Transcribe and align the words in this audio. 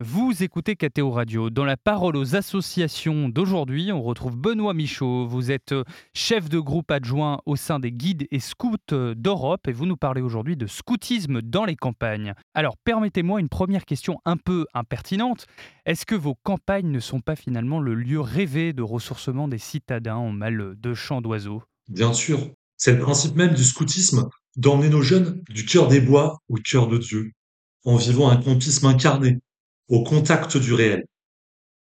Vous 0.00 0.42
écoutez 0.42 0.74
KTO 0.74 1.12
Radio. 1.12 1.50
Dans 1.50 1.64
la 1.64 1.76
parole 1.76 2.16
aux 2.16 2.34
associations 2.34 3.28
d'aujourd'hui, 3.28 3.92
on 3.92 4.02
retrouve 4.02 4.36
Benoît 4.36 4.74
Michaud. 4.74 5.28
Vous 5.28 5.52
êtes 5.52 5.70
euh, 5.70 5.84
chef 6.14 6.48
de 6.48 6.58
groupe 6.58 6.90
adjoint 6.90 7.38
au 7.46 7.54
sein 7.54 7.78
des 7.78 7.92
guides 7.92 8.26
et 8.32 8.40
scouts 8.40 8.74
euh, 8.90 9.14
d'Europe 9.14 9.68
et 9.68 9.72
vous 9.72 9.86
nous 9.86 9.96
parlez 9.96 10.20
aujourd'hui 10.20 10.56
de 10.56 10.66
scoutisme 10.66 11.40
dans 11.42 11.64
les 11.64 11.76
campagnes. 11.76 12.34
Alors 12.54 12.76
permettez-moi 12.76 13.38
une 13.38 13.48
première 13.48 13.84
question 13.84 14.18
un 14.24 14.36
peu 14.36 14.66
impertinente. 14.74 15.46
Est-ce 15.86 16.06
que 16.06 16.16
vos 16.16 16.34
campagnes 16.42 16.90
ne 16.90 16.98
sont 16.98 17.20
pas 17.20 17.36
finalement 17.36 17.78
le 17.78 17.94
lieu 17.94 18.20
rêvé 18.20 18.72
de 18.72 18.82
ressourcement 18.82 19.46
des 19.46 19.58
citadins 19.58 20.16
en 20.16 20.32
mal 20.32 20.74
de 20.76 20.94
chants 20.94 21.20
d'oiseaux? 21.20 21.62
Bien 21.88 22.12
sûr, 22.12 22.40
c'est 22.76 22.94
le 22.94 22.98
principe 22.98 23.36
même 23.36 23.54
du 23.54 23.62
scoutisme 23.62 24.28
d'emmener 24.56 24.88
nos 24.88 25.02
jeunes 25.02 25.40
du 25.50 25.64
cœur 25.64 25.86
des 25.86 26.00
bois 26.00 26.40
au 26.48 26.56
cœur 26.56 26.88
de 26.88 26.98
Dieu, 26.98 27.30
en 27.84 27.94
vivant 27.94 28.28
un 28.28 28.36
campisme 28.36 28.86
incarné, 28.86 29.38
au 29.88 30.02
contact 30.02 30.56
du 30.56 30.72
réel. 30.72 31.04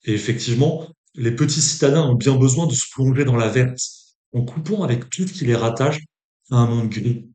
Et 0.05 0.13
effectivement, 0.13 0.89
les 1.15 1.33
petits 1.33 1.61
citadins 1.61 2.09
ont 2.09 2.15
bien 2.15 2.37
besoin 2.37 2.67
de 2.67 2.75
se 2.75 2.87
plonger 2.93 3.25
dans 3.25 3.37
la 3.37 3.49
verte, 3.49 3.81
en 4.33 4.45
coupant 4.45 4.83
avec 4.83 5.11
tout 5.11 5.27
ce 5.27 5.33
qui 5.33 5.45
les 5.45 5.57
rattache 5.57 6.01
à 6.51 6.57
un 6.57 6.67
monde 6.67 6.91
gris, 6.91 7.29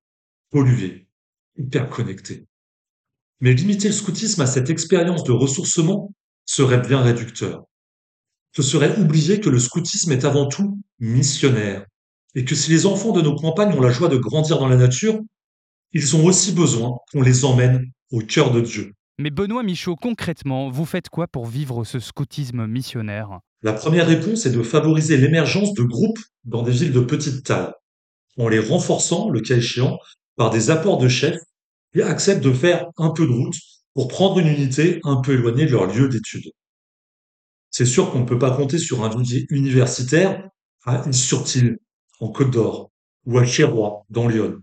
pollué, 0.52 1.08
hyper 1.58 1.90
connecté. 1.90 2.46
Mais 3.42 3.54
limiter 3.54 3.90
le 3.90 3.94
scoutisme 3.94 4.42
à 4.42 4.48
cette 4.48 4.70
expérience 4.70 5.24
de 5.24 5.32
ressourcement 5.32 6.14
serait 6.46 6.82
bien 6.82 7.02
réducteur. 7.02 7.66
Ce 8.56 8.62
serait 8.62 8.98
oublier 9.00 9.40
que 9.40 9.50
le 9.50 9.60
scoutisme 9.60 10.12
est 10.12 10.26
avant 10.26 10.48
tout 10.48 10.80
missionnaire, 11.00 11.86
et 12.36 12.46
que 12.46 12.56
si 12.56 12.72
les 12.72 12.86
enfants 12.86 13.12
de 13.12 13.22
nos 13.22 13.36
campagnes 13.36 13.74
ont 13.74 13.82
la 13.82 13.92
joie 13.92 14.10
de 14.10 14.18
grandir 14.18 14.60
dans 14.60 14.68
la 14.68 14.78
nature, 14.78 15.20
ils 15.92 16.16
ont 16.16 16.26
aussi 16.26 16.52
besoin 16.52 16.98
qu'on 17.12 17.22
les 17.22 17.46
emmène 17.46 17.92
au 18.12 18.20
cœur 18.20 18.52
de 18.52 18.62
Dieu. 18.62 18.94
Mais 19.20 19.30
Benoît 19.30 19.62
Michaud, 19.62 19.96
concrètement, 19.96 20.72
vous 20.72 20.86
faites 20.86 21.10
quoi 21.10 21.28
pour 21.28 21.46
vivre 21.46 21.84
ce 21.84 22.00
scoutisme 22.00 22.66
missionnaire? 22.66 23.42
La 23.62 23.74
première 23.74 24.08
réponse 24.08 24.48
est 24.48 24.52
de 24.52 24.64
favoriser 24.64 25.18
l'émergence 25.18 25.76
de 25.76 25.84
groupes 25.84 26.20
dans 26.46 26.64
des 26.64 26.72
villes 26.72 26.92
de 26.92 27.00
petite 27.00 27.44
taille, 27.44 27.72
en 28.40 28.48
les 28.48 28.58
renforçant, 28.58 29.30
le 29.30 29.42
cas 29.42 29.58
échéant, 29.58 30.00
par 30.36 30.50
des 30.50 30.72
apports 30.72 30.98
de 30.98 31.08
chefs 31.08 31.40
qui 31.94 32.02
acceptent 32.02 32.44
de 32.44 32.52
faire 32.52 32.88
un 32.98 33.12
peu 33.12 33.28
de 33.28 33.32
route 33.32 33.56
pour 33.94 34.08
prendre 34.08 34.40
une 34.40 34.48
unité 34.48 35.00
un 35.04 35.18
peu 35.18 35.34
éloignée 35.34 35.68
de 35.68 35.72
leur 35.72 35.86
lieu 35.86 36.10
d'étude. 36.10 36.52
C'est 37.70 37.86
sûr 37.86 38.10
qu'on 38.10 38.22
ne 38.22 38.26
peut 38.26 38.40
pas 38.40 38.56
compter 38.56 38.80
sur 38.80 39.06
un 39.06 39.12
universitaire 39.52 40.50
à 40.86 41.08
Is-sur-Tille, 41.08 41.78
en 42.20 42.30
Côte 42.30 42.50
d'Or, 42.50 42.90
ou 43.28 43.38
à 43.38 43.46
Chérois, 43.46 44.06
dans 44.10 44.28
Lyon. 44.28 44.60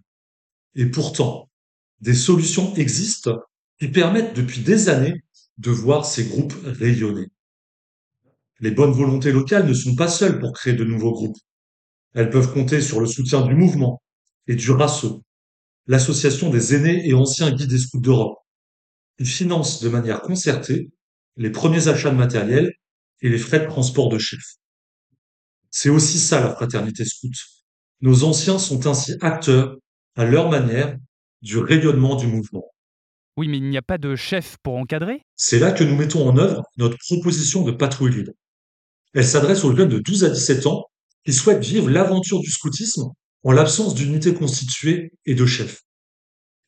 Et 0.75 0.87
pourtant, 0.87 1.49
des 2.01 2.15
solutions 2.15 2.75
existent 2.75 3.39
qui 3.81 3.89
permettent 3.89 4.35
depuis 4.35 4.61
des 4.61 4.91
années 4.91 5.25
de 5.57 5.71
voir 5.71 6.05
ces 6.05 6.25
groupes 6.27 6.55
rayonner. 6.65 7.29
Les 8.61 8.71
bonnes 8.71 8.93
volontés 8.93 9.33
locales 9.33 9.67
ne 9.67 9.73
sont 9.73 9.95
pas 9.95 10.09
seules 10.09 10.39
pour 10.39 10.53
créer 10.53 10.75
de 10.75 10.85
nouveaux 10.85 11.13
groupes. 11.13 11.39
Elles 12.13 12.29
peuvent 12.29 12.53
compter 12.53 12.83
sur 12.83 13.01
le 13.01 13.07
soutien 13.07 13.41
du 13.47 13.55
mouvement 13.55 14.03
et 14.47 14.55
du 14.55 14.71
RASSO, 14.71 15.23
l'association 15.87 16.51
des 16.51 16.75
aînés 16.75 17.09
et 17.09 17.15
anciens 17.15 17.53
guides 17.53 17.71
des 17.71 17.79
scouts 17.79 18.01
d'Europe. 18.01 18.37
Ils 19.19 19.27
financent 19.27 19.83
de 19.83 19.89
manière 19.89 20.21
concertée 20.21 20.91
les 21.37 21.51
premiers 21.51 21.89
achats 21.89 22.11
de 22.11 22.17
matériel 22.17 22.73
et 23.23 23.31
les 23.31 23.39
frais 23.39 23.61
de 23.61 23.67
transport 23.67 24.11
de 24.11 24.19
chefs. 24.19 24.57
C'est 25.71 25.89
aussi 25.89 26.19
ça 26.19 26.41
la 26.41 26.55
fraternité 26.55 27.07
scout. 27.07 27.33
Nos 28.03 28.25
anciens 28.25 28.59
sont 28.59 28.87
ainsi 28.87 29.15
acteurs, 29.23 29.77
à 30.17 30.27
leur 30.27 30.51
manière, 30.51 30.99
du 31.41 31.59
rayonnement 31.59 32.17
du 32.17 32.27
mouvement. 32.27 32.71
Oui, 33.37 33.49
mais 33.49 33.59
il 33.59 33.69
n'y 33.69 33.79
a 33.79 33.83
pas 33.83 33.99
de 33.99 34.17
chef 34.17 34.57
pour 34.63 34.77
encadrer? 34.77 35.23
C'est 35.37 35.59
là 35.59 35.73
que 35.73 35.85
nous 35.85 35.97
mettons 35.97 36.29
en 36.29 36.37
œuvre 36.37 36.63
notre 36.77 36.97
proposition 36.99 37.63
de 37.65 37.73
patrouille 37.73 38.15
libre. 38.15 38.33
Elle 39.15 39.27
s'adresse 39.27 39.65
aux 39.65 39.75
jeunes 39.75 39.89
de 39.89 39.99
12 39.99 40.25
à 40.25 40.31
17 40.31 40.67
ans 40.67 40.85
qui 41.25 41.33
souhaitent 41.33 41.65
vivre 41.65 41.89
l'aventure 41.89 42.41
du 42.41 42.51
scoutisme 42.51 43.11
en 43.43 43.53
l'absence 43.53 43.95
d'unité 43.95 44.35
constituée 44.35 45.13
et 45.27 45.35
de 45.35 45.47
chef. 45.47 45.81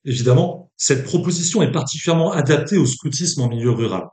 Évidemment, 0.04 0.70
cette 0.76 1.04
proposition 1.04 1.62
est 1.62 1.70
particulièrement 1.70 2.32
adaptée 2.32 2.76
au 2.76 2.86
scoutisme 2.86 3.42
en 3.42 3.48
milieu 3.48 3.70
rural. 3.70 4.04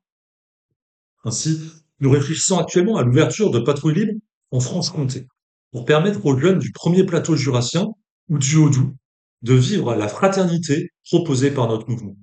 Ainsi, 1.24 1.60
nous 2.00 2.12
réfléchissons 2.12 2.60
actuellement 2.60 2.98
à 2.98 3.04
l'ouverture 3.04 3.52
de 3.52 3.60
patrouilles 3.60 3.96
libres 3.96 4.20
en 4.52 4.60
Franche-Comté 4.60 5.28
pour 5.72 5.86
permettre 5.86 6.26
aux 6.26 6.38
jeunes 6.38 6.60
du 6.60 6.72
premier 6.72 7.06
plateau 7.06 7.36
jurassien 7.36 7.88
ou 8.30 8.38
du 8.38 8.56
Haut-Doubs 8.58 8.94
de 9.42 9.54
vivre 9.54 9.96
la 9.96 10.08
fraternité 10.08 10.90
proposée 11.10 11.52
par 11.52 11.68
notre 11.68 11.90
mouvement. 11.90 12.16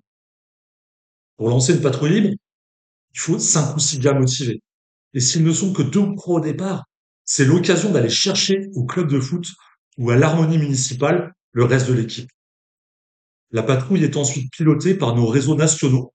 Pour 1.37 1.49
lancer 1.49 1.75
une 1.75 1.83
patrouille 1.83 2.21
libre, 2.21 2.37
il 3.15 3.21
faut 3.21 3.39
cinq 3.39 3.77
ou 3.77 3.79
six 3.79 3.99
gars 3.99 4.15
motivés. 4.15 4.63
Et 5.15 5.21
s'ils 5.21 5.45
ne 5.45 5.53
sont 5.53 5.73
que 5.73 5.83
deux 5.83 6.15
trois 6.17 6.37
au 6.37 6.41
départ, 6.41 6.85
c'est 7.25 7.45
l'occasion 7.45 7.91
d'aller 7.91 8.11
chercher 8.11 8.69
au 8.75 8.85
club 8.85 9.09
de 9.09 9.21
foot 9.21 9.47
ou 9.99 10.11
à 10.11 10.17
l'harmonie 10.17 10.59
municipale 10.59 11.35
le 11.53 11.65
reste 11.65 11.89
de 11.89 11.95
l'équipe. 11.95 12.31
La 13.51 13.63
patrouille 13.63 14.05
est 14.05 14.17
ensuite 14.17 14.53
pilotée 14.53 14.95
par 14.95 15.15
nos 15.15 15.27
réseaux 15.27 15.57
nationaux, 15.57 16.13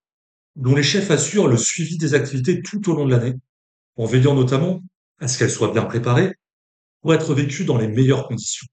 dont 0.56 0.76
les 0.76 0.84
chefs 0.84 1.12
assurent 1.12 1.48
le 1.48 1.58
suivi 1.58 1.98
des 1.98 2.14
activités 2.14 2.62
tout 2.62 2.90
au 2.90 2.96
long 2.96 3.06
de 3.06 3.12
l'année, 3.12 3.36
en 3.96 4.06
veillant 4.06 4.36
notamment 4.36 4.82
à 5.20 5.28
ce 5.28 5.38
qu'elles 5.38 5.52
soient 5.52 5.72
bien 5.72 5.86
préparées 5.86 6.34
pour 7.02 7.14
être 7.14 7.34
vécues 7.34 7.66
dans 7.66 7.78
les 7.78 7.88
meilleures 7.88 8.28
conditions. 8.28 8.68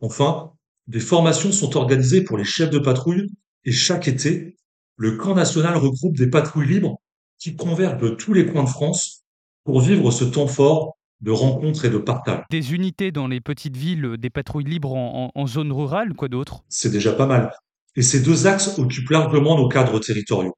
Enfin, 0.00 0.52
des 0.88 1.00
formations 1.00 1.52
sont 1.52 1.76
organisées 1.76 2.22
pour 2.24 2.36
les 2.36 2.44
chefs 2.44 2.70
de 2.70 2.78
patrouille 2.78 3.30
et 3.64 3.72
chaque 3.72 4.08
été, 4.08 4.56
le 4.96 5.16
camp 5.16 5.34
national 5.34 5.76
regroupe 5.76 6.16
des 6.16 6.28
patrouilles 6.28 6.68
libres 6.68 7.00
qui 7.38 7.56
convergent 7.56 8.00
de 8.00 8.10
tous 8.10 8.34
les 8.34 8.46
coins 8.46 8.64
de 8.64 8.68
France 8.68 9.24
pour 9.64 9.80
vivre 9.80 10.10
ce 10.10 10.24
temps 10.24 10.46
fort 10.46 10.96
de 11.20 11.30
rencontres 11.30 11.84
et 11.84 11.90
de 11.90 11.98
partage. 11.98 12.44
Des 12.50 12.74
unités 12.74 13.12
dans 13.12 13.28
les 13.28 13.40
petites 13.40 13.76
villes, 13.76 14.16
des 14.18 14.30
patrouilles 14.30 14.64
libres 14.64 14.94
en, 14.94 15.46
zone 15.46 15.72
rurale, 15.72 16.14
quoi 16.14 16.28
d'autre? 16.28 16.64
C'est 16.68 16.90
déjà 16.90 17.12
pas 17.12 17.26
mal. 17.26 17.52
Et 17.94 18.02
ces 18.02 18.22
deux 18.22 18.46
axes 18.46 18.78
occupent 18.78 19.10
largement 19.10 19.56
nos 19.56 19.68
cadres 19.68 20.00
territoriaux. 20.00 20.56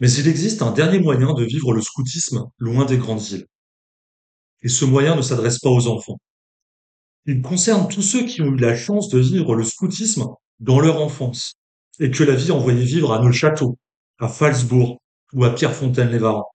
Mais 0.00 0.10
il 0.12 0.28
existe 0.28 0.62
un 0.62 0.70
dernier 0.70 1.00
moyen 1.00 1.34
de 1.34 1.44
vivre 1.44 1.72
le 1.72 1.80
scoutisme 1.80 2.44
loin 2.58 2.84
des 2.84 2.98
grandes 2.98 3.20
villes. 3.20 3.46
Et 4.62 4.68
ce 4.68 4.84
moyen 4.84 5.16
ne 5.16 5.22
s'adresse 5.22 5.58
pas 5.58 5.70
aux 5.70 5.88
enfants. 5.88 6.18
Il 7.26 7.42
concerne 7.42 7.88
tous 7.88 8.02
ceux 8.02 8.24
qui 8.24 8.40
ont 8.42 8.46
eu 8.46 8.56
la 8.56 8.76
chance 8.76 9.08
de 9.08 9.18
vivre 9.18 9.54
le 9.56 9.64
scoutisme 9.64 10.26
dans 10.60 10.80
leur 10.80 11.00
enfance 11.00 11.54
et 12.00 12.10
que 12.10 12.24
la 12.24 12.34
vie 12.34 12.50
envoyait 12.50 12.84
vivre 12.84 13.12
à 13.12 13.22
Neufchâteau, 13.22 13.78
à 14.18 14.28
Falsbourg 14.28 15.00
ou 15.32 15.44
à 15.44 15.54
Pierrefontaine-les-Varans. 15.54 16.50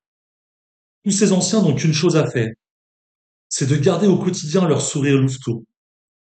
Tous 1.03 1.11
ces 1.11 1.31
anciens 1.31 1.61
n'ont 1.61 1.75
qu'une 1.75 1.93
chose 1.93 2.15
à 2.15 2.29
faire, 2.29 2.51
c'est 3.49 3.67
de 3.67 3.75
garder 3.75 4.07
au 4.07 4.17
quotidien 4.17 4.67
leur 4.67 4.81
sourire 4.81 5.19
louveteau, 5.19 5.65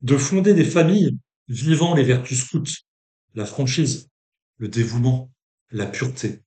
de 0.03 0.17
fonder 0.17 0.53
des 0.53 0.65
familles 0.65 1.17
vivant 1.49 1.95
les 1.95 2.03
vertus 2.03 2.45
scouts, 2.45 2.83
la 3.35 3.47
franchise, 3.47 4.09
le 4.59 4.69
dévouement, 4.69 5.31
la 5.71 5.87
pureté, 5.87 6.43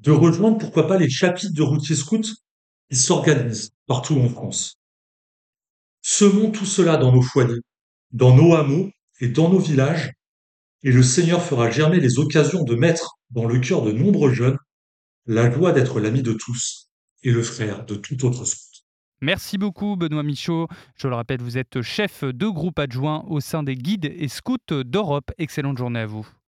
de 0.00 0.12
rejoindre 0.12 0.58
pourquoi 0.58 0.86
pas 0.86 0.98
les 0.98 1.10
chapitres 1.10 1.52
de 1.52 1.62
routiers 1.62 1.96
scouts 1.96 2.34
qui 2.90 2.96
s'organisent 2.96 3.72
partout 3.86 4.14
en 4.18 4.28
France. 4.28 4.78
Semons 6.02 6.50
tout 6.50 6.64
cela 6.64 6.96
dans 6.96 7.12
nos 7.12 7.22
foyers, 7.22 7.60
dans 8.12 8.34
nos 8.34 8.54
hameaux 8.54 8.90
et 9.20 9.28
dans 9.28 9.50
nos 9.50 9.58
villages 9.58 10.12
et 10.82 10.92
le 10.92 11.02
Seigneur 11.02 11.42
fera 11.42 11.70
germer 11.70 12.00
les 12.00 12.18
occasions 12.18 12.62
de 12.62 12.74
mettre 12.74 13.18
dans 13.30 13.46
le 13.46 13.58
cœur 13.58 13.82
de 13.82 13.92
nombreux 13.92 14.32
jeunes 14.32 14.58
la 15.26 15.50
joie 15.50 15.72
d'être 15.72 16.00
l'ami 16.00 16.22
de 16.22 16.32
tous 16.32 16.90
et 17.22 17.30
le 17.30 17.42
frère 17.42 17.84
de 17.84 17.94
tout 17.94 18.24
autre 18.24 18.44
scout. 18.44 18.68
Merci 19.20 19.58
beaucoup 19.58 19.96
Benoît 19.96 20.22
Michaud. 20.22 20.68
Je 20.94 21.08
le 21.08 21.14
rappelle, 21.16 21.42
vous 21.42 21.58
êtes 21.58 21.82
chef 21.82 22.22
de 22.22 22.46
groupe 22.46 22.78
adjoint 22.78 23.24
au 23.28 23.40
sein 23.40 23.64
des 23.64 23.74
guides 23.74 24.04
et 24.04 24.28
scouts 24.28 24.56
d'Europe. 24.70 25.32
Excellente 25.38 25.76
journée 25.76 26.00
à 26.00 26.06
vous. 26.06 26.28